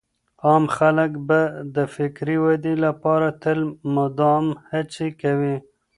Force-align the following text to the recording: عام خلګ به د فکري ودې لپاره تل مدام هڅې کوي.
عام 0.45 0.65
خلګ 0.75 1.11
به 1.27 1.39
د 1.75 1.77
فکري 1.95 2.37
ودې 2.45 2.73
لپاره 2.85 3.27
تل 3.43 3.59
مدام 3.95 4.45
هڅې 4.71 5.07
کوي. 5.21 5.55